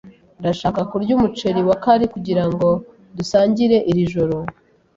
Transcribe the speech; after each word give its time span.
Ndashaka 0.39 0.81
kurya 0.91 1.11
umuceri 1.17 1.61
wa 1.67 1.75
curry 1.83 2.05
kugirango 2.13 2.67
dusangire 3.17 3.77
iri 3.91 4.03
joro. 4.13 4.37